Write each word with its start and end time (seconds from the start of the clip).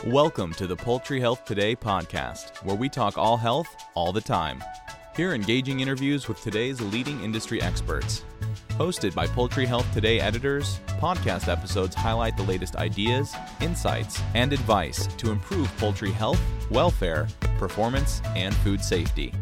Welcome 0.00 0.52
to 0.54 0.66
the 0.66 0.74
Poultry 0.74 1.20
Health 1.20 1.44
Today 1.44 1.76
podcast, 1.76 2.56
where 2.64 2.74
we 2.74 2.88
talk 2.88 3.16
all 3.16 3.36
health 3.36 3.68
all 3.94 4.12
the 4.12 4.20
time. 4.20 4.60
Hear 5.14 5.32
engaging 5.32 5.78
interviews 5.78 6.26
with 6.26 6.42
today's 6.42 6.80
leading 6.80 7.22
industry 7.22 7.62
experts. 7.62 8.24
Hosted 8.70 9.14
by 9.14 9.28
Poultry 9.28 9.64
Health 9.64 9.86
Today 9.94 10.18
editors, 10.18 10.80
podcast 10.98 11.46
episodes 11.46 11.94
highlight 11.94 12.36
the 12.36 12.42
latest 12.42 12.74
ideas, 12.74 13.32
insights, 13.60 14.20
and 14.34 14.52
advice 14.52 15.06
to 15.18 15.30
improve 15.30 15.70
poultry 15.76 16.10
health, 16.10 16.40
welfare, 16.68 17.28
performance, 17.58 18.20
and 18.34 18.52
food 18.56 18.82
safety. 18.82 19.32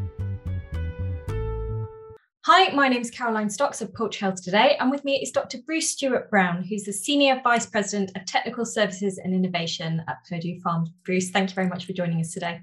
Hi, 2.47 2.73
my 2.73 2.89
name 2.89 3.03
is 3.03 3.11
Caroline 3.11 3.51
Stocks 3.51 3.83
of 3.83 3.93
Poultry 3.93 4.21
Health 4.21 4.43
Today, 4.43 4.75
and 4.81 4.91
with 4.91 5.05
me 5.05 5.21
is 5.21 5.31
Dr. 5.31 5.59
Bruce 5.59 5.91
Stewart 5.91 6.31
Brown, 6.31 6.65
who's 6.65 6.85
the 6.85 6.93
Senior 6.93 7.39
Vice 7.45 7.67
President 7.67 8.17
of 8.17 8.25
Technical 8.25 8.65
Services 8.65 9.19
and 9.19 9.35
Innovation 9.35 10.03
at 10.09 10.25
Perdue 10.27 10.59
Farms. 10.61 10.89
Bruce, 11.05 11.29
thank 11.29 11.51
you 11.51 11.55
very 11.55 11.69
much 11.69 11.85
for 11.85 11.93
joining 11.93 12.19
us 12.19 12.33
today. 12.33 12.63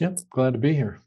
Yep, 0.00 0.18
glad 0.30 0.54
to 0.54 0.58
be 0.58 0.74
here. 0.74 1.00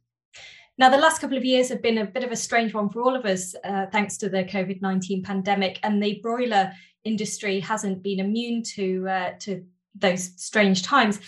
Now, 0.77 0.87
the 0.87 0.97
last 0.97 1.19
couple 1.19 1.35
of 1.35 1.43
years 1.43 1.67
have 1.67 1.81
been 1.81 1.97
a 1.97 2.05
bit 2.05 2.23
of 2.23 2.31
a 2.31 2.37
strange 2.37 2.73
one 2.73 2.87
for 2.87 3.01
all 3.01 3.17
of 3.17 3.25
us, 3.25 3.53
uh, 3.65 3.87
thanks 3.91 4.15
to 4.19 4.29
the 4.29 4.45
COVID 4.45 4.81
19 4.81 5.21
pandemic, 5.21 5.77
and 5.83 6.01
the 6.01 6.21
broiler 6.23 6.71
industry 7.03 7.59
hasn't 7.59 8.01
been 8.01 8.21
immune 8.21 8.63
to, 8.63 9.09
uh, 9.09 9.31
to 9.39 9.65
those 9.93 10.31
strange 10.41 10.83
times. 10.83 11.19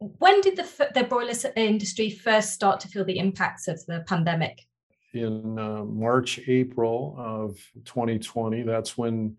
When 0.00 0.40
did 0.40 0.56
the, 0.56 0.90
the 0.92 1.04
broiler 1.04 1.34
industry 1.54 2.10
first 2.10 2.52
start 2.52 2.80
to 2.80 2.88
feel 2.88 3.04
the 3.04 3.20
impacts 3.20 3.68
of 3.68 3.86
the 3.86 4.02
pandemic? 4.08 4.66
In 5.14 5.58
uh, 5.58 5.84
March, 5.84 6.40
April 6.46 7.14
of 7.18 7.58
2020. 7.84 8.62
That's 8.62 8.98
when, 8.98 9.36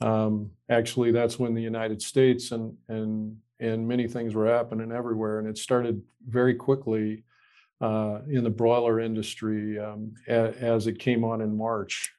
um, 0.00 0.50
actually, 0.68 1.12
that's 1.12 1.38
when 1.38 1.54
the 1.54 1.62
United 1.62 2.02
States 2.02 2.52
and 2.52 2.76
and 2.88 3.36
and 3.60 3.86
many 3.86 4.08
things 4.08 4.34
were 4.34 4.46
happening 4.46 4.92
everywhere, 4.92 5.38
and 5.38 5.48
it 5.48 5.56
started 5.56 6.02
very 6.26 6.54
quickly 6.54 7.24
uh, 7.80 8.20
in 8.28 8.44
the 8.44 8.50
broiler 8.50 9.00
industry 9.00 9.78
um, 9.78 10.14
a, 10.28 10.54
as 10.60 10.86
it 10.86 10.98
came 10.98 11.24
on 11.24 11.40
in 11.40 11.56
March. 11.56 12.12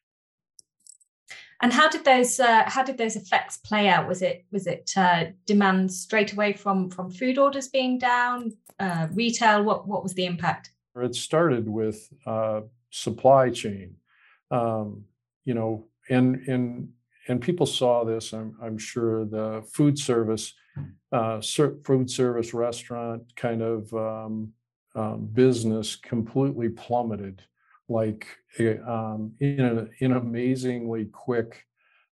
And 1.62 1.72
how 1.72 1.90
did 1.90 2.04
those 2.04 2.40
uh, 2.40 2.64
how 2.68 2.84
did 2.84 2.98
those 2.98 3.16
effects 3.16 3.58
play 3.58 3.88
out? 3.88 4.08
Was 4.08 4.22
it 4.22 4.46
was 4.52 4.68
it 4.68 4.92
uh, 4.96 5.26
demand 5.46 5.92
straight 5.92 6.34
away 6.34 6.54
from 6.54 6.90
from 6.90 7.10
food 7.10 7.38
orders 7.38 7.70
being 7.70 7.98
down, 7.98 8.52
uh, 8.80 9.08
retail? 9.12 9.64
What 9.64 9.88
what 9.88 10.04
was 10.04 10.14
the 10.14 10.26
impact? 10.26 10.72
It 10.96 11.16
started 11.16 11.68
with 11.68 12.10
uh, 12.26 12.62
supply 12.96 13.50
chain. 13.50 13.96
Um, 14.52 15.06
you 15.44 15.54
know, 15.54 15.88
and 16.10 16.36
and 16.48 16.90
and 17.28 17.42
people 17.42 17.66
saw 17.66 18.04
this. 18.04 18.34
I'm 18.34 18.56
I'm 18.62 18.78
sure 18.78 19.26
the 19.26 19.64
food 19.72 20.00
service, 20.00 20.54
uh, 21.12 21.42
food 21.84 22.10
service 22.10 22.54
restaurant 22.54 23.24
kind 23.36 23.62
of 23.62 23.94
um, 23.94 24.54
um, 24.96 25.28
business 25.34 25.96
completely 25.96 26.70
plummeted, 26.70 27.42
like 27.90 28.28
eh, 28.60 28.78
um, 28.88 29.34
in 29.40 29.60
an 29.60 29.90
in 30.00 30.14
amazingly 30.14 31.06
quick 31.06 31.66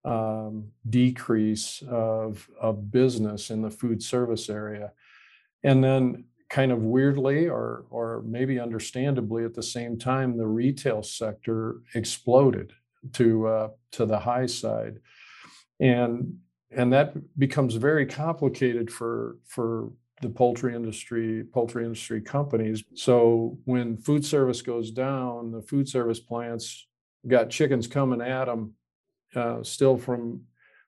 um, 0.04 0.68
decrease 0.88 1.82
of 1.88 2.48
of 2.60 2.90
business 2.90 3.50
in 3.50 3.62
the 3.62 3.70
food 3.70 4.02
service 4.02 4.50
area, 4.50 4.92
and 5.62 5.84
then 5.84 6.24
kind 6.52 6.70
of 6.70 6.82
weirdly 6.82 7.48
or 7.48 7.86
or 7.88 8.22
maybe 8.26 8.60
understandably 8.60 9.42
at 9.42 9.54
the 9.54 9.62
same 9.62 9.98
time 9.98 10.36
the 10.36 10.46
retail 10.46 11.02
sector 11.02 11.80
exploded 11.94 12.74
to 13.14 13.46
uh, 13.48 13.68
to 13.90 14.04
the 14.04 14.18
high 14.18 14.46
side. 14.46 14.98
And 15.80 16.38
and 16.70 16.92
that 16.92 17.14
becomes 17.38 17.74
very 17.76 18.04
complicated 18.04 18.92
for 18.92 19.38
for 19.46 19.92
the 20.20 20.28
poultry 20.28 20.76
industry 20.76 21.42
poultry 21.42 21.84
industry 21.84 22.20
companies. 22.20 22.84
So 22.94 23.58
when 23.64 23.96
food 23.96 24.24
service 24.24 24.60
goes 24.60 24.90
down 24.90 25.52
the 25.52 25.62
food 25.62 25.88
service 25.88 26.20
plants 26.20 26.86
got 27.26 27.48
chickens 27.48 27.86
coming 27.86 28.20
at 28.20 28.44
them 28.44 28.74
uh, 29.34 29.62
still 29.62 29.96
from 29.96 30.42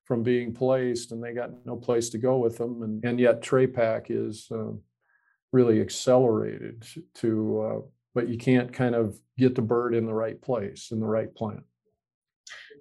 from 0.05 0.23
being 0.23 0.53
placed 0.53 1.13
and 1.13 1.25
they 1.25 1.33
got 1.33 1.65
no 1.65 1.75
place 1.75 2.11
to 2.11 2.19
go 2.19 2.37
with 2.37 2.59
them 2.59 2.83
and, 2.83 3.03
and 3.03 3.19
yet 3.19 3.41
tray 3.41 3.67
pack 3.67 4.11
is 4.11 4.49
uh, 4.53 4.73
really 5.55 5.81
accelerated 5.81 6.85
to, 7.15 7.61
uh, 7.61 7.81
but 8.13 8.29
you 8.29 8.37
can't 8.37 8.73
kind 8.73 8.97
of 8.97 9.17
get 9.39 9.55
the 9.55 9.63
bird 9.63 9.95
in 9.95 10.05
the 10.05 10.13
right 10.13 10.43
place 10.43 10.91
in 10.91 10.99
the 10.99 11.07
right 11.07 11.33
plant. 11.33 11.63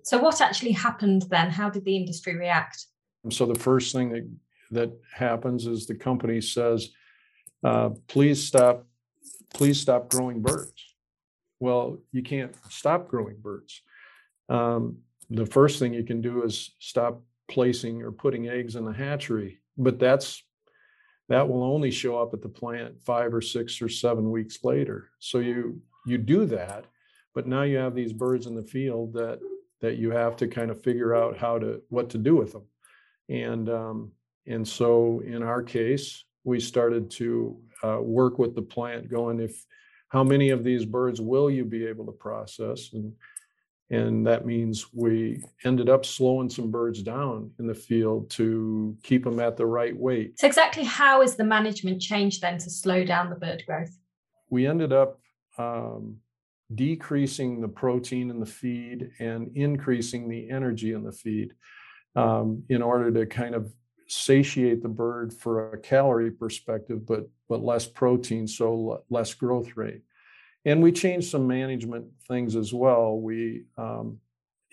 So, 0.01 0.17
what 0.17 0.41
actually 0.41 0.71
happened 0.71 1.27
then? 1.29 1.51
How 1.51 1.69
did 1.69 1.85
the 1.85 1.95
industry 1.95 2.35
react? 2.35 2.87
So, 3.29 3.45
the 3.45 3.59
first 3.59 3.93
thing 3.93 4.09
that 4.09 4.27
that 4.71 4.91
happens 5.15 5.67
is 5.67 5.85
the 5.85 5.95
company 5.95 6.41
says, 6.41 6.89
uh, 7.63 7.91
"Please 8.07 8.43
stop, 8.43 8.87
please 9.53 9.79
stop 9.79 10.09
growing 10.09 10.41
birds." 10.41 10.95
Well, 11.59 11.99
you 12.11 12.23
can't 12.23 12.53
stop 12.69 13.07
growing 13.07 13.37
birds. 13.39 13.81
Um, 14.49 14.97
the 15.29 15.45
first 15.45 15.77
thing 15.79 15.93
you 15.93 16.03
can 16.03 16.21
do 16.21 16.43
is 16.43 16.71
stop 16.79 17.21
placing 17.47 18.01
or 18.01 18.11
putting 18.11 18.49
eggs 18.49 18.75
in 18.75 18.83
the 18.83 18.91
hatchery, 18.91 19.59
but 19.77 19.99
that's 19.99 20.43
that 21.29 21.47
will 21.47 21.63
only 21.63 21.91
show 21.91 22.17
up 22.17 22.33
at 22.33 22.41
the 22.41 22.49
plant 22.49 23.01
five 23.01 23.33
or 23.33 23.41
six 23.41 23.81
or 23.81 23.89
seven 23.89 24.29
weeks 24.29 24.63
later. 24.63 25.09
So 25.19 25.39
you 25.39 25.81
you 26.05 26.17
do 26.17 26.45
that, 26.45 26.85
but 27.33 27.47
now 27.47 27.63
you 27.63 27.77
have 27.77 27.95
these 27.95 28.13
birds 28.13 28.45
in 28.45 28.55
the 28.55 28.63
field 28.63 29.13
that 29.13 29.39
that 29.81 29.97
you 29.97 30.11
have 30.11 30.35
to 30.37 30.47
kind 30.47 30.71
of 30.71 30.81
figure 30.81 31.15
out 31.15 31.37
how 31.37 31.59
to 31.59 31.81
what 31.89 32.09
to 32.11 32.17
do 32.17 32.35
with 32.35 32.53
them, 32.53 32.65
and 33.29 33.69
um, 33.69 34.11
and 34.47 34.67
so 34.67 35.21
in 35.25 35.43
our 35.43 35.63
case, 35.63 36.25
we 36.43 36.59
started 36.59 37.09
to 37.11 37.57
uh, 37.83 37.99
work 38.01 38.39
with 38.39 38.55
the 38.55 38.61
plant, 38.61 39.09
going 39.09 39.39
if 39.39 39.65
how 40.09 40.23
many 40.23 40.51
of 40.51 40.63
these 40.63 40.85
birds 40.85 41.19
will 41.19 41.49
you 41.49 41.65
be 41.65 41.87
able 41.87 42.05
to 42.05 42.11
process 42.11 42.93
and 42.93 43.11
and 43.93 44.25
that 44.25 44.43
means 44.43 44.87
we 44.91 45.43
ended 45.63 45.87
up 45.87 46.03
slowing 46.03 46.49
some 46.49 46.71
birds 46.71 47.03
down 47.03 47.51
in 47.59 47.67
the 47.67 47.75
field 47.75 48.27
to 48.31 48.97
keep 49.03 49.23
them 49.23 49.39
at 49.39 49.55
the 49.55 49.67
right 49.67 49.95
weight. 49.95 50.39
So, 50.39 50.47
exactly 50.47 50.83
how 50.83 51.21
is 51.21 51.35
the 51.35 51.43
management 51.43 52.01
changed 52.01 52.41
then 52.41 52.57
to 52.57 52.69
slow 52.71 53.05
down 53.05 53.29
the 53.29 53.35
bird 53.35 53.63
growth? 53.67 53.95
We 54.49 54.65
ended 54.65 54.93
up 54.93 55.19
um, 55.59 56.17
decreasing 56.73 57.61
the 57.61 57.67
protein 57.67 58.31
in 58.31 58.39
the 58.39 58.47
feed 58.47 59.11
and 59.19 59.55
increasing 59.55 60.27
the 60.27 60.49
energy 60.49 60.93
in 60.93 61.03
the 61.03 61.11
feed 61.11 61.53
um, 62.15 62.63
in 62.69 62.81
order 62.81 63.11
to 63.11 63.27
kind 63.27 63.53
of 63.53 63.71
satiate 64.07 64.81
the 64.81 64.89
bird 64.89 65.31
for 65.31 65.73
a 65.73 65.77
calorie 65.77 66.31
perspective, 66.31 67.05
but 67.05 67.29
but 67.47 67.63
less 67.63 67.85
protein, 67.85 68.47
so 68.47 69.03
less 69.11 69.35
growth 69.35 69.77
rate. 69.77 70.01
And 70.65 70.81
we 70.81 70.91
changed 70.91 71.29
some 71.29 71.47
management 71.47 72.05
things 72.27 72.55
as 72.55 72.73
well. 72.73 73.17
We 73.17 73.63
um, 73.77 74.19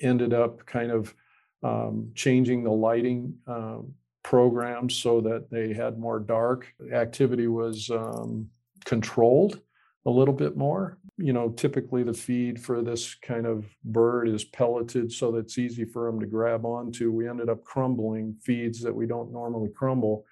ended 0.01 0.33
up 0.33 0.65
kind 0.67 0.91
of 0.91 1.15
um, 1.63 2.11
changing 2.15 2.63
the 2.63 2.71
lighting 2.71 3.35
um, 3.47 3.93
programs 4.23 4.95
so 4.95 5.21
that 5.21 5.51
they 5.51 5.73
had 5.73 5.99
more 5.99 6.21
dark. 6.21 6.73
Activity 6.93 7.49
was 7.49 7.91
um, 7.91 8.49
controlled 8.85 9.61
a 10.07 10.11
little 10.11 10.35
bit 10.35 10.57
more. 10.57 10.99
You 11.19 11.33
know, 11.33 11.51
typically 11.51 12.03
the 12.03 12.15
feed 12.15 12.59
for 12.63 12.83
this 12.83 13.15
kind 13.15 13.47
of 13.47 13.67
bird 13.85 14.29
is 14.29 14.45
pelleted 14.45 15.13
so 15.13 15.31
that 15.33 15.41
it's 15.41 15.59
easy 15.59 15.85
for 15.85 16.07
them 16.07 16.21
to 16.21 16.27
grab 16.27 16.65
onto. 16.65 17.13
We 17.13 17.29
ended 17.29 17.51
up 17.51 17.65
crumbling 17.65 18.37
feeds 18.43 18.81
that 18.81 18.95
we 18.95 19.07
don't 19.07 19.33
normally 19.33 19.71
crumble 19.71 20.25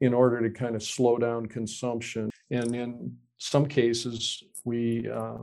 in 0.00 0.12
order 0.12 0.42
to 0.42 0.50
kind 0.50 0.74
of 0.74 0.82
slow 0.82 1.16
down 1.16 1.46
consumption. 1.46 2.30
And 2.50 2.74
in 2.74 3.16
some 3.38 3.66
cases, 3.66 4.42
we 4.64 5.08
uh, 5.10 5.38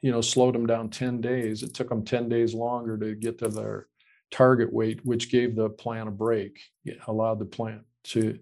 you 0.00 0.10
know 0.10 0.20
slowed 0.20 0.54
them 0.54 0.66
down 0.66 0.90
10 0.90 1.20
days. 1.20 1.62
It 1.62 1.74
took 1.74 1.88
them 1.88 2.04
10 2.04 2.28
days 2.28 2.54
longer 2.54 2.98
to 2.98 3.14
get 3.14 3.38
to 3.38 3.48
their 3.48 3.88
target 4.34 4.72
weight 4.72 4.98
which 5.04 5.30
gave 5.30 5.54
the 5.54 5.70
plant 5.70 6.08
a 6.08 6.10
break 6.10 6.58
it 6.84 6.98
allowed 7.06 7.38
the 7.38 7.44
plant 7.44 7.82
to 8.02 8.36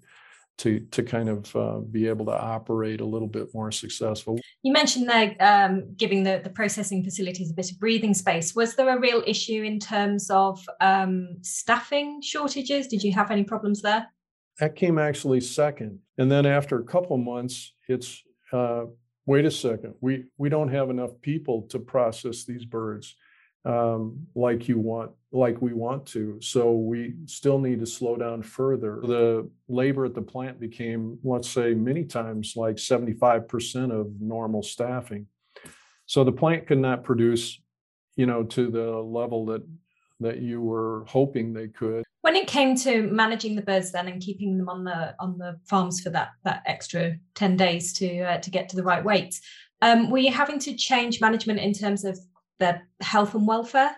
to 0.57 0.81
to 0.91 1.03
kind 1.03 1.29
of 1.29 1.57
uh, 1.57 1.79
be 1.79 2.09
able 2.09 2.25
to 2.27 2.33
operate 2.33 3.01
a 3.01 3.05
little 3.05 3.27
bit 3.27 3.49
more 3.55 3.73
successful. 3.73 4.39
You 4.63 4.73
mentioned 4.73 5.09
there 5.09 5.35
um, 5.41 5.95
giving 5.97 6.23
the, 6.23 6.41
the 6.45 6.51
processing 6.51 7.03
facilities 7.03 7.51
a 7.51 7.55
bit 7.55 7.71
of 7.71 7.79
breathing 7.79 8.15
space. 8.15 8.55
Was 8.55 8.77
there 8.77 8.95
a 8.95 9.01
real 9.01 9.23
issue 9.27 9.63
in 9.63 9.79
terms 9.81 10.31
of 10.31 10.65
um, 10.81 11.37
staffing 11.41 12.21
shortages? 12.23 12.87
Did 12.87 13.03
you 13.03 13.13
have 13.13 13.31
any 13.31 13.45
problems 13.45 13.83
there? 13.83 14.07
That 14.61 14.77
came 14.77 14.99
actually 14.99 15.41
second. 15.41 15.99
And 16.19 16.31
then 16.31 16.47
after 16.47 16.79
a 16.79 16.85
couple 16.85 17.17
months 17.17 17.73
it's 17.89 18.23
uh, 18.53 18.85
wait 19.27 19.45
a 19.45 19.51
second, 19.51 19.95
we, 20.01 20.25
we 20.39 20.49
don't 20.49 20.69
have 20.69 20.91
enough 20.91 21.11
people 21.21 21.63
to 21.63 21.79
process 21.79 22.45
these 22.45 22.65
birds 22.65 23.17
um, 23.65 24.27
like 24.35 24.69
you 24.69 24.79
want, 24.79 25.13
like 25.31 25.63
we 25.63 25.73
want 25.73 26.07
to. 26.07 26.41
So 26.41 26.73
we 26.73 27.15
still 27.27 27.59
need 27.59 27.81
to 27.81 27.87
slow 27.87 28.17
down 28.17 28.43
further. 28.43 29.01
The 29.03 29.49
labor 29.69 30.05
at 30.05 30.15
the 30.15 30.23
plant 30.23 30.59
became, 30.59 31.19
let's 31.23 31.49
say, 31.49 31.75
many 31.75 32.05
times 32.05 32.55
like 32.57 32.77
75% 32.77 33.93
of 33.93 34.21
normal 34.21 34.63
staffing. 34.63 35.27
So 36.07 36.25
the 36.25 36.33
plant 36.33 36.67
could 36.67 36.79
not 36.79 37.05
produce, 37.05 37.61
you 38.17 38.27
know, 38.27 38.43
to 38.45 38.71
the 38.71 38.91
level 38.91 39.47
that 39.47 39.63
that 40.21 40.39
you 40.41 40.61
were 40.61 41.05
hoping 41.09 41.53
they 41.53 41.69
could. 41.69 42.05
When 42.33 42.41
it 42.41 42.49
came 42.49 42.75
to 42.77 43.03
managing 43.09 43.57
the 43.57 43.61
birds 43.61 43.93
then 43.93 44.09
and 44.09 44.19
keeping 44.19 44.57
them 44.57 44.67
on 44.71 44.85
the 44.85 45.15
on 45.21 45.37
the 45.37 45.61
farms 45.67 46.01
for 46.01 46.09
that 46.09 46.31
that 46.45 46.63
extra 46.65 47.19
10 47.35 47.59
days 47.59 47.93
to 47.99 48.23
uh, 48.23 48.39
to 48.39 48.49
get 48.49 48.71
to 48.71 48.77
the 48.77 48.83
right 48.83 49.05
weight 49.05 49.39
um, 49.83 50.09
were 50.09 50.17
you 50.17 50.33
having 50.33 50.59
to 50.61 50.75
change 50.75 51.21
management 51.21 51.61
in 51.61 51.75
terms 51.75 52.07
of 52.07 52.19
their 52.59 52.89
health 53.03 53.35
and 53.35 53.47
welfare 53.47 53.95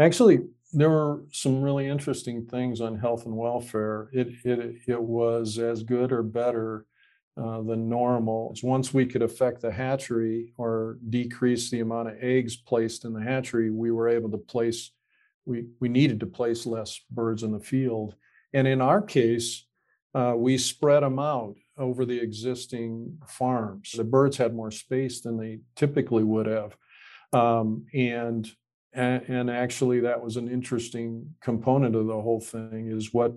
actually 0.00 0.40
there 0.72 0.90
were 0.90 1.22
some 1.30 1.62
really 1.62 1.86
interesting 1.86 2.44
things 2.44 2.80
on 2.80 2.98
health 2.98 3.24
and 3.24 3.36
welfare 3.36 4.10
it 4.12 4.26
it, 4.42 4.78
it 4.88 5.00
was 5.00 5.60
as 5.60 5.84
good 5.84 6.10
or 6.10 6.24
better 6.24 6.86
uh, 7.34 7.62
than 7.62 7.88
normal. 7.88 8.54
Once 8.62 8.92
we 8.92 9.06
could 9.06 9.22
affect 9.22 9.62
the 9.62 9.72
hatchery 9.72 10.52
or 10.58 10.98
decrease 11.08 11.70
the 11.70 11.80
amount 11.80 12.08
of 12.08 12.16
eggs 12.20 12.56
placed 12.56 13.06
in 13.06 13.14
the 13.14 13.22
hatchery, 13.22 13.70
we 13.70 13.90
were 13.90 14.06
able 14.06 14.30
to 14.30 14.36
place 14.36 14.90
we, 15.44 15.66
we 15.80 15.88
needed 15.88 16.20
to 16.20 16.26
place 16.26 16.66
less 16.66 17.00
birds 17.10 17.42
in 17.42 17.52
the 17.52 17.60
field. 17.60 18.14
And 18.52 18.66
in 18.66 18.80
our 18.80 19.02
case, 19.02 19.66
uh, 20.14 20.34
we 20.36 20.58
spread 20.58 21.02
them 21.02 21.18
out 21.18 21.56
over 21.78 22.04
the 22.04 22.20
existing 22.20 23.18
farms. 23.26 23.92
The 23.92 24.04
birds 24.04 24.36
had 24.36 24.54
more 24.54 24.70
space 24.70 25.20
than 25.22 25.38
they 25.38 25.60
typically 25.74 26.22
would 26.22 26.46
have. 26.46 26.76
Um, 27.32 27.86
and, 27.94 28.50
and 28.92 29.50
actually 29.50 30.00
that 30.00 30.22
was 30.22 30.36
an 30.36 30.48
interesting 30.48 31.34
component 31.40 31.96
of 31.96 32.06
the 32.06 32.20
whole 32.20 32.40
thing 32.40 32.90
is 32.90 33.14
what 33.14 33.32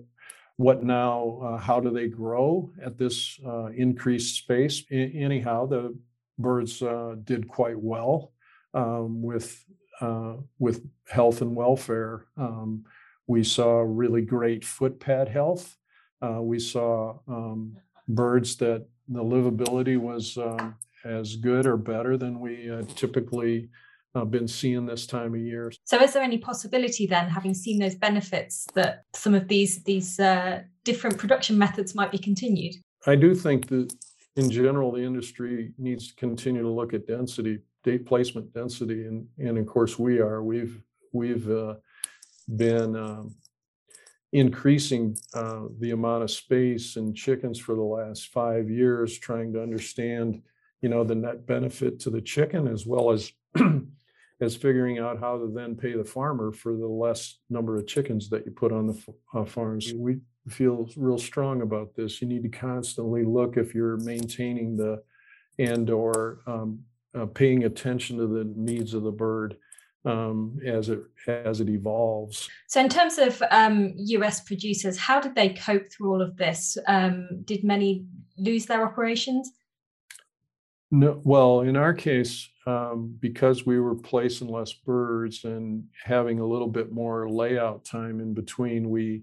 what 0.56 0.82
now 0.82 1.38
uh, 1.44 1.58
how 1.58 1.80
do 1.80 1.90
they 1.90 2.08
grow 2.08 2.70
at 2.82 2.96
this 2.96 3.38
uh, 3.46 3.66
increased 3.66 4.36
space 4.36 4.84
I- 4.90 5.12
anyhow 5.14 5.66
the 5.66 5.96
birds 6.38 6.82
uh, 6.82 7.14
did 7.24 7.48
quite 7.48 7.78
well 7.78 8.32
um, 8.74 9.22
with 9.22 9.64
uh, 10.00 10.34
with 10.58 10.86
health 11.08 11.40
and 11.40 11.54
welfare. 11.54 12.26
Um, 12.36 12.84
we 13.26 13.42
saw 13.42 13.80
really 13.80 14.22
great 14.22 14.62
footpad 14.62 15.28
health. 15.28 15.76
Uh, 16.22 16.40
we 16.40 16.58
saw 16.58 17.18
um, 17.28 17.76
birds 18.08 18.56
that 18.56 18.86
the 19.08 19.22
livability 19.22 19.98
was 19.98 20.36
um, 20.36 20.76
as 21.04 21.36
good 21.36 21.66
or 21.66 21.76
better 21.76 22.16
than 22.16 22.40
we 22.40 22.70
uh, 22.70 22.82
typically 22.94 23.68
uh, 24.14 24.24
been 24.24 24.48
seeing 24.48 24.86
this 24.86 25.06
time 25.06 25.34
of 25.34 25.40
year. 25.40 25.72
So, 25.84 26.02
is 26.02 26.14
there 26.14 26.22
any 26.22 26.38
possibility 26.38 27.06
then, 27.06 27.28
having 27.28 27.54
seen 27.54 27.78
those 27.78 27.94
benefits, 27.94 28.66
that 28.74 29.02
some 29.14 29.34
of 29.34 29.46
these 29.48 29.84
these 29.84 30.18
uh, 30.18 30.62
different 30.84 31.18
production 31.18 31.58
methods 31.58 31.94
might 31.94 32.10
be 32.10 32.18
continued? 32.18 32.74
I 33.06 33.14
do 33.14 33.34
think 33.34 33.68
that, 33.68 33.94
in 34.36 34.50
general, 34.50 34.90
the 34.90 35.02
industry 35.02 35.72
needs 35.78 36.08
to 36.08 36.14
continue 36.16 36.62
to 36.62 36.70
look 36.70 36.94
at 36.94 37.06
density 37.06 37.58
date 37.86 38.04
placement 38.04 38.52
density, 38.52 39.06
and 39.06 39.26
and 39.38 39.56
of 39.56 39.66
course 39.66 39.98
we 39.98 40.18
are. 40.18 40.42
We've 40.42 40.82
we've 41.12 41.48
uh, 41.48 41.76
been 42.54 42.96
um, 42.96 43.36
increasing 44.32 45.16
uh, 45.32 45.62
the 45.78 45.92
amount 45.92 46.24
of 46.24 46.30
space 46.30 46.96
in 46.96 47.14
chickens 47.14 47.58
for 47.58 47.76
the 47.76 47.80
last 47.98 48.26
five 48.26 48.68
years, 48.68 49.16
trying 49.16 49.52
to 49.52 49.62
understand, 49.62 50.42
you 50.82 50.88
know, 50.88 51.04
the 51.04 51.14
net 51.14 51.46
benefit 51.46 52.00
to 52.00 52.10
the 52.10 52.20
chicken 52.20 52.66
as 52.66 52.84
well 52.84 53.12
as 53.12 53.32
as 54.40 54.56
figuring 54.56 54.98
out 54.98 55.20
how 55.20 55.38
to 55.38 55.50
then 55.54 55.76
pay 55.76 55.94
the 55.94 56.04
farmer 56.04 56.52
for 56.52 56.76
the 56.76 56.88
less 56.88 57.38
number 57.48 57.76
of 57.76 57.86
chickens 57.86 58.28
that 58.28 58.44
you 58.44 58.50
put 58.50 58.72
on 58.72 58.88
the 58.88 59.14
uh, 59.32 59.44
farms. 59.44 59.94
We 59.94 60.18
feel 60.48 60.90
real 60.96 61.18
strong 61.18 61.62
about 61.62 61.94
this. 61.94 62.20
You 62.20 62.26
need 62.26 62.42
to 62.42 62.48
constantly 62.48 63.24
look 63.24 63.56
if 63.56 63.74
you're 63.76 63.96
maintaining 63.98 64.76
the 64.76 65.02
and 65.58 65.88
or 65.88 66.40
um, 66.46 66.80
uh, 67.16 67.26
paying 67.26 67.64
attention 67.64 68.18
to 68.18 68.26
the 68.26 68.44
needs 68.56 68.94
of 68.94 69.02
the 69.02 69.12
bird 69.12 69.56
um, 70.04 70.58
as 70.64 70.88
it 70.88 71.00
as 71.26 71.60
it 71.60 71.68
evolves. 71.68 72.48
So, 72.68 72.80
in 72.80 72.88
terms 72.88 73.18
of 73.18 73.42
um, 73.50 73.92
U.S. 73.96 74.40
producers, 74.40 74.96
how 74.96 75.20
did 75.20 75.34
they 75.34 75.50
cope 75.50 75.90
through 75.90 76.12
all 76.12 76.22
of 76.22 76.36
this? 76.36 76.78
Um, 76.86 77.28
did 77.44 77.64
many 77.64 78.04
lose 78.38 78.66
their 78.66 78.86
operations? 78.86 79.50
No. 80.92 81.20
Well, 81.24 81.62
in 81.62 81.76
our 81.76 81.92
case, 81.92 82.48
um, 82.66 83.16
because 83.18 83.66
we 83.66 83.80
were 83.80 83.96
placing 83.96 84.48
less 84.48 84.72
birds 84.72 85.44
and 85.44 85.84
having 86.04 86.38
a 86.38 86.46
little 86.46 86.68
bit 86.68 86.92
more 86.92 87.28
layout 87.28 87.84
time 87.84 88.20
in 88.20 88.32
between, 88.32 88.88
we 88.88 89.22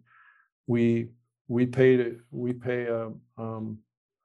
we 0.68 1.10
we 1.48 1.66
paid 1.66 2.18
we 2.31 2.51
pay 2.51 2.86
a 2.88 3.12
um, 3.38 3.80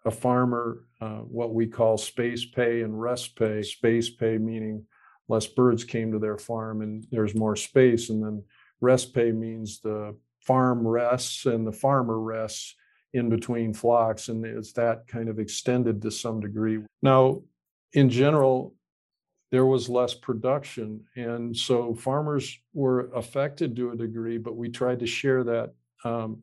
a 0.04 0.10
farmer 0.10 0.87
uh, 1.00 1.18
what 1.18 1.54
we 1.54 1.66
call 1.66 1.96
space 1.96 2.44
pay 2.44 2.82
and 2.82 3.00
rest 3.00 3.36
pay. 3.36 3.62
Space 3.62 4.10
pay 4.10 4.38
meaning 4.38 4.84
less 5.28 5.46
birds 5.46 5.84
came 5.84 6.10
to 6.12 6.18
their 6.18 6.38
farm 6.38 6.80
and 6.82 7.06
there's 7.10 7.34
more 7.34 7.56
space, 7.56 8.10
and 8.10 8.22
then 8.22 8.42
rest 8.80 9.14
pay 9.14 9.30
means 9.30 9.80
the 9.80 10.16
farm 10.40 10.86
rests 10.86 11.46
and 11.46 11.66
the 11.66 11.72
farmer 11.72 12.18
rests 12.18 12.74
in 13.14 13.28
between 13.28 13.72
flocks, 13.72 14.28
and 14.28 14.44
it's 14.44 14.72
that 14.72 15.06
kind 15.06 15.28
of 15.28 15.38
extended 15.38 16.02
to 16.02 16.10
some 16.10 16.40
degree. 16.40 16.80
Now, 17.02 17.42
in 17.94 18.10
general, 18.10 18.74
there 19.50 19.64
was 19.64 19.88
less 19.88 20.12
production, 20.12 21.04
and 21.16 21.56
so 21.56 21.94
farmers 21.94 22.58
were 22.74 23.10
affected 23.14 23.76
to 23.76 23.92
a 23.92 23.96
degree, 23.96 24.36
but 24.36 24.56
we 24.56 24.68
tried 24.68 25.00
to 25.00 25.06
share 25.06 25.44
that. 25.44 25.72
Um, 26.04 26.42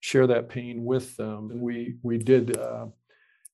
share 0.00 0.26
that 0.26 0.48
pain 0.48 0.84
with 0.84 1.16
them. 1.16 1.50
And 1.50 1.60
we 1.60 1.96
we 2.02 2.18
did 2.18 2.56
uh, 2.56 2.86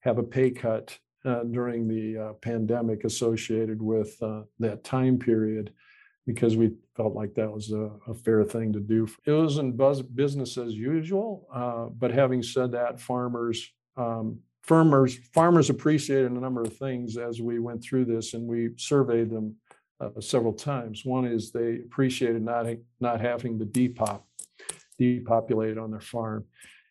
have 0.07 0.19
a 0.19 0.23
pay 0.23 0.51
cut 0.51 0.97
uh, 1.25 1.43
during 1.43 1.89
the 1.89 2.17
uh, 2.17 2.33
pandemic 2.35 3.03
associated 3.05 3.83
with 3.83 4.17
uh, 4.23 4.43
that 4.61 4.85
time 4.85 5.19
period 5.19 5.73
because 6.27 6.57
we 6.57 6.71
felt 6.97 7.15
like 7.15 7.35
that 7.35 7.51
was 7.51 7.73
a, 7.73 7.91
a 8.09 8.15
fair 8.15 8.45
thing 8.45 8.73
to 8.73 8.81
do. 8.81 9.09
It 9.25 9.33
wasn't 9.33 9.77
business 10.15 10.57
as 10.57 10.75
usual, 10.75 11.49
uh, 11.53 11.87
but 11.87 12.13
having 12.13 12.43
said 12.43 12.73
that, 12.73 13.01
farmers. 13.01 13.69
Um, 13.97 14.39
farmers 14.63 15.17
farmers 15.33 15.71
appreciated 15.71 16.31
a 16.33 16.41
number 16.41 16.61
of 16.61 16.77
things 16.77 17.17
as 17.17 17.41
we 17.41 17.61
went 17.61 17.83
through 17.83 18.05
this 18.05 18.35
and 18.35 18.47
we 18.49 18.71
surveyed 18.77 19.31
them 19.31 19.55
uh, 20.01 20.21
several 20.21 20.53
times 20.53 21.05
one 21.05 21.25
is 21.25 21.53
they 21.53 21.77
appreciated 21.77 22.43
not 22.43 22.67
not 22.99 23.21
having 23.21 23.61
to 23.61 23.65
depop 23.65 24.23
depopulated 24.99 25.79
on 25.79 25.93
their 25.93 26.01
farm 26.01 26.45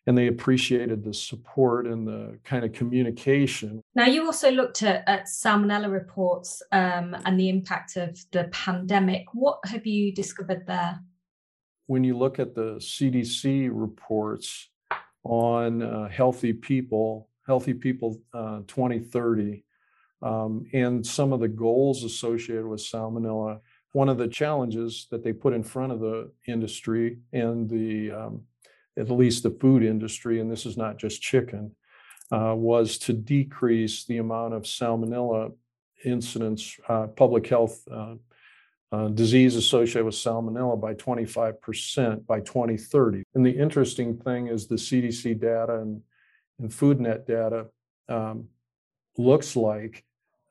and 0.06 0.16
they 0.16 0.28
appreciated 0.28 1.02
the 1.02 1.12
support 1.12 1.86
and 1.86 2.06
the 2.06 2.38
kind 2.44 2.64
of 2.64 2.72
communication. 2.72 3.82
Now, 3.94 4.06
you 4.06 4.24
also 4.24 4.50
looked 4.50 4.82
at, 4.82 5.02
at 5.08 5.26
salmonella 5.26 5.90
reports 5.90 6.62
um, 6.70 7.16
and 7.24 7.38
the 7.38 7.48
impact 7.48 7.96
of 7.96 8.18
the 8.30 8.44
pandemic. 8.52 9.24
What 9.32 9.58
have 9.66 9.84
you 9.84 10.14
discovered 10.14 10.64
there? 10.66 11.00
When 11.86 12.04
you 12.04 12.16
look 12.16 12.38
at 12.38 12.54
the 12.54 12.76
CDC 12.76 13.68
reports 13.72 14.68
on 15.24 15.82
uh, 15.82 16.08
healthy 16.08 16.52
people, 16.52 17.28
healthy 17.44 17.74
people 17.74 18.20
uh, 18.32 18.60
2030, 18.68 19.64
um, 20.22 20.64
and 20.72 21.04
some 21.04 21.32
of 21.32 21.40
the 21.40 21.48
goals 21.48 22.04
associated 22.04 22.66
with 22.66 22.80
salmonella, 22.80 23.60
one 23.92 24.08
of 24.08 24.18
the 24.18 24.28
challenges 24.28 25.06
that 25.10 25.24
they 25.24 25.32
put 25.32 25.52
in 25.52 25.62
front 25.62 25.92
of 25.92 26.00
the 26.00 26.30
industry 26.46 27.18
and 27.32 27.68
the 27.68 28.10
um, 28.10 28.42
at 28.98 29.10
least 29.10 29.42
the 29.42 29.50
food 29.50 29.82
industry, 29.82 30.40
and 30.40 30.50
this 30.50 30.66
is 30.66 30.76
not 30.76 30.98
just 30.98 31.20
chicken, 31.22 31.72
uh, 32.32 32.54
was 32.56 32.98
to 32.98 33.12
decrease 33.12 34.04
the 34.04 34.18
amount 34.18 34.54
of 34.54 34.62
salmonella 34.62 35.52
incidents, 36.04 36.76
uh, 36.88 37.06
public 37.08 37.46
health 37.46 37.80
uh, 37.90 38.14
uh 38.92 39.08
disease 39.08 39.56
associated 39.56 40.04
with 40.04 40.14
salmonella 40.14 40.80
by 40.80 40.94
25% 40.94 42.26
by 42.26 42.40
2030. 42.40 43.24
And 43.34 43.44
the 43.44 43.50
interesting 43.50 44.16
thing 44.16 44.46
is 44.46 44.66
the 44.66 44.76
CDC 44.76 45.40
data 45.40 45.80
and, 45.80 46.02
and 46.60 46.70
FoodNet 46.70 47.26
data 47.26 47.66
um, 48.08 48.48
looks 49.18 49.56
like 49.56 50.04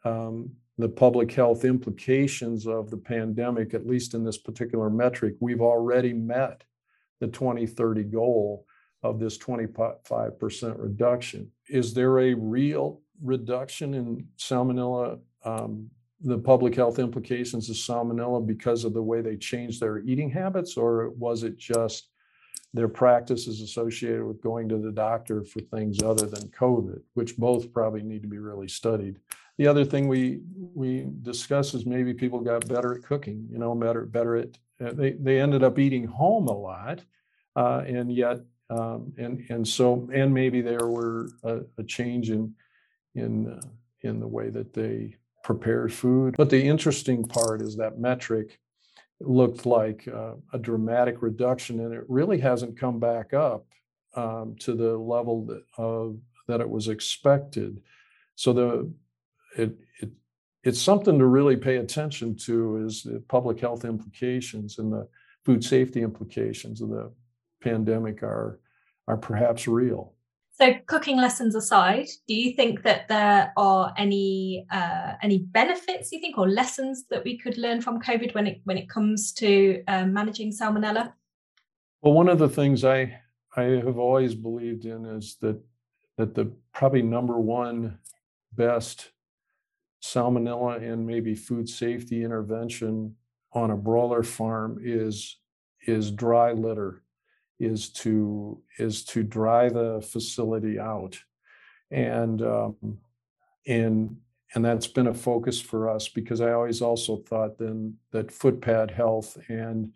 um, 0.04 0.52
the 0.78 0.90
public 0.90 1.32
health 1.32 1.64
implications 1.64 2.68
of 2.68 2.90
the 2.90 2.98
pandemic, 2.98 3.74
at 3.74 3.88
least 3.88 4.14
in 4.14 4.24
this 4.24 4.38
particular 4.38 4.90
metric, 4.90 5.36
we've 5.40 5.62
already 5.62 6.14
met 6.14 6.64
the 7.20 7.28
2030 7.28 8.04
goal 8.04 8.66
of 9.04 9.20
this 9.20 9.38
25% 9.38 10.76
reduction. 10.78 11.52
Is 11.70 11.94
there 11.94 12.20
a 12.20 12.34
real 12.34 13.02
reduction 13.22 13.94
in 13.94 14.28
salmonella, 14.38 15.20
um, 15.44 15.90
the 16.22 16.38
public 16.38 16.76
health 16.76 16.98
implications 16.98 17.70
of 17.70 17.76
salmonella 17.76 18.46
because 18.46 18.84
of 18.84 18.94
the 18.94 19.02
way 19.02 19.22
they 19.22 19.38
changed 19.38 19.80
their 19.80 20.00
eating 20.00 20.30
habits, 20.30 20.76
or 20.76 21.12
was 21.12 21.44
it 21.44 21.58
just 21.58 22.10
their 22.74 22.88
practices 22.90 23.62
associated 23.62 24.26
with 24.26 24.42
going 24.42 24.68
to 24.70 24.78
the 24.78 24.92
doctor 24.92 25.44
for 25.44 25.62
things 25.62 26.04
other 26.04 26.28
than 26.28 26.50
COVID, 26.50 27.02
which 27.14 27.38
both 27.38 27.72
probably 27.72 28.04
need 28.04 28.22
to 28.22 28.28
be 28.28 28.40
really 28.40 28.68
studied? 28.68 29.20
the 29.58 29.68
other 29.68 29.86
thing 29.86 30.08
we 30.08 30.42
we 30.74 31.08
discuss 31.22 31.74
is 31.74 31.86
maybe 31.86 32.14
people 32.14 32.40
got 32.40 32.68
better 32.68 32.96
at 32.96 33.04
cooking 33.04 33.48
you 33.52 33.58
know 33.58 33.74
better 33.76 34.06
better 34.06 34.36
at 34.36 34.58
uh, 34.84 34.92
they 34.94 35.12
they 35.14 35.40
ended 35.40 35.64
up 35.64 35.80
eating 35.80 36.06
home 36.06 36.48
a 36.48 36.58
lot 36.58 37.02
uh, 37.56 37.84
and 37.88 38.14
yet 38.14 38.40
um, 38.70 39.14
and 39.18 39.46
and 39.50 39.68
so 39.68 40.08
and 40.14 40.34
maybe 40.34 40.62
there 40.62 40.88
were 40.88 41.30
a, 41.44 41.62
a 41.78 41.84
change 41.84 42.30
in 42.30 42.54
in 43.16 43.48
uh, 43.50 43.62
in 44.02 44.20
the 44.20 44.28
way 44.28 44.50
that 44.50 44.74
they 44.74 45.16
prepared 45.44 45.94
food 45.94 46.36
but 46.38 46.50
the 46.50 46.62
interesting 46.62 47.24
part 47.24 47.62
is 47.62 47.78
that 47.78 48.00
metric 48.00 48.60
looked 49.20 49.66
like 49.66 50.08
uh, 50.08 50.34
a 50.54 50.60
dramatic 50.60 51.22
reduction, 51.22 51.80
and 51.80 51.94
it 51.94 52.04
really 52.08 52.40
hasn't 52.40 52.80
come 52.80 53.00
back 53.00 53.34
up 53.34 53.66
um, 54.16 54.56
to 54.60 54.74
the 54.74 54.98
level 54.98 55.46
that, 55.46 55.64
of, 55.78 56.18
that 56.48 56.62
it 56.62 56.70
was 56.70 56.88
expected. 56.88 57.82
So 58.36 58.54
the 58.54 58.94
it, 59.58 59.78
it 60.02 60.10
it's 60.64 60.82
something 60.82 61.20
to 61.20 61.26
really 61.26 61.56
pay 61.56 61.78
attention 61.78 62.36
to 62.38 62.86
is 62.86 63.04
the 63.04 63.24
public 63.28 63.60
health 63.60 63.86
implications 63.86 64.80
and 64.80 64.92
the 64.92 65.08
food 65.46 65.64
safety 65.64 66.02
implications 66.02 66.82
of 66.82 66.90
the 66.90 67.12
pandemic 67.62 68.24
are 68.24 68.60
are 69.08 69.18
perhaps 69.18 69.68
real. 69.68 70.15
So, 70.58 70.74
cooking 70.86 71.18
lessons 71.18 71.54
aside, 71.54 72.08
do 72.30 72.34
you 72.34 72.54
think 72.56 72.84
that 72.84 73.10
there 73.10 73.52
are 73.58 73.94
any 73.98 74.66
uh, 74.72 75.14
any 75.22 75.40
benefits 75.40 76.14
you 76.14 76.22
think 76.22 76.38
or 76.38 76.48
lessons 76.48 77.06
that 77.10 77.26
we 77.26 77.38
could 77.38 77.58
learn 77.58 77.82
from 77.82 78.02
COVID 78.02 78.34
when 78.34 78.48
it 78.48 78.62
when 78.64 78.78
it 78.78 78.88
comes 78.88 79.34
to 79.34 79.84
um, 79.90 80.14
managing 80.14 80.54
salmonella? 80.54 81.12
Well, 82.02 82.14
one 82.14 82.30
of 82.30 82.40
the 82.40 82.48
things 82.48 82.86
I 82.86 83.20
I 83.58 83.64
have 83.64 83.98
always 83.98 84.34
believed 84.34 84.86
in 84.86 85.06
is 85.06 85.36
that 85.42 85.62
that 86.18 86.36
the 86.36 86.54
probably 86.74 87.02
number 87.02 87.38
one 87.38 88.00
best 88.54 89.12
salmonella 90.02 90.82
and 90.82 91.06
maybe 91.06 91.36
food 91.36 91.68
safety 91.68 92.24
intervention 92.24 93.16
on 93.52 93.72
a 93.72 93.76
broiler 93.76 94.24
farm 94.24 94.80
is 94.82 95.38
is 95.86 96.12
dry 96.12 96.54
litter 96.54 97.02
is 97.60 97.90
to 97.90 98.62
is 98.78 99.04
to 99.06 99.24
dry 99.24 99.70
the 99.70 100.02
facility 100.02 100.80
out 100.80 101.18
and 101.92 102.42
um, 102.42 102.98
and 103.68 104.18
and 104.54 104.64
that's 104.64 104.88
been 104.88 105.08
a 105.08 105.14
focus 105.14 105.60
for 105.60 105.90
us 105.90 106.08
because 106.08 106.40
I 106.40 106.52
always 106.52 106.82
also 106.82 107.18
thought 107.18 107.58
then 107.58 107.96
that 108.12 108.28
footpad 108.28 108.92
health 108.92 109.38
and 109.50 109.92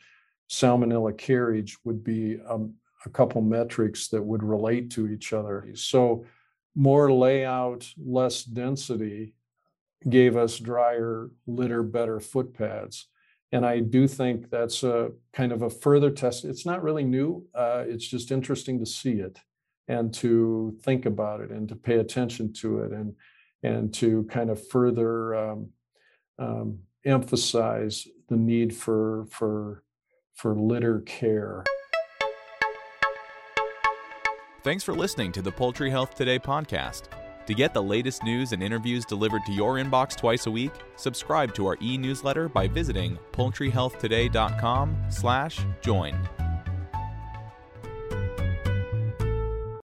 salmonella 0.50 1.18
carriage 1.18 1.78
would 1.86 2.04
be 2.04 2.40
um, 2.48 2.74
a 3.06 3.10
couple 3.10 3.42
metrics 3.42 4.10
that 4.10 4.22
would 4.22 4.44
relate 4.44 4.90
to 4.92 5.08
each 5.08 5.32
other. 5.32 5.66
So 5.76 6.26
more 6.76 7.12
layout, 7.12 7.88
less 7.98 8.44
density 8.44 9.36
gave 10.08 10.36
us 10.36 10.58
drier 10.58 11.30
litter, 11.48 11.84
better 11.84 12.20
footpads. 12.20 13.06
And 13.52 13.66
I 13.66 13.80
do 13.80 14.08
think 14.08 14.50
that's 14.50 14.84
a 14.84 15.12
kind 15.34 15.52
of 15.52 15.64
a 15.64 15.70
further 15.70 16.12
test. 16.12 16.46
It's 16.46 16.66
not 16.66 16.84
really 16.84 17.04
new. 17.04 17.46
Uh, 17.56 17.84
it's 17.88 18.08
just 18.08 18.32
interesting 18.32 18.80
to 18.80 18.86
see 18.86 19.14
it 19.14 19.40
and 19.88 20.14
to 20.14 20.78
think 20.84 21.06
about 21.06 21.42
it 21.42 21.50
and 21.50 21.68
to 21.68 21.76
pay 21.76 21.96
attention 21.96 22.54
to 22.54 22.80
it 22.80 22.92
and 22.92 23.16
and 23.62 23.94
to 23.94 24.24
kind 24.32 24.50
of 24.50 24.68
further 24.70 25.36
um, 25.36 25.70
um, 26.38 26.80
emphasize 27.06 28.08
the 28.30 28.38
need 28.38 28.74
for 28.74 29.26
for 29.30 29.84
for 30.34 30.56
litter 30.56 31.02
care. 31.02 31.64
Thanks 34.64 34.84
for 34.84 34.94
listening 34.94 35.32
to 35.34 35.42
the 35.42 35.52
Poultry 35.52 35.90
Health 35.90 36.16
Today 36.16 36.38
podcast. 36.38 37.04
To 37.50 37.56
get 37.56 37.74
the 37.74 37.82
latest 37.82 38.24
news 38.24 38.52
and 38.52 38.62
interviews 38.62 39.06
delivered 39.06 39.44
to 39.48 39.52
your 39.52 39.78
inbox 39.78 40.16
twice 40.16 40.46
a 40.46 40.52
week, 40.52 40.70
subscribe 40.98 41.56
to 41.56 41.66
our 41.66 41.78
e-newsletter 41.82 42.48
by 42.48 42.68
visiting 42.68 43.18
poultryhealthtoday.com/join. 43.32 46.30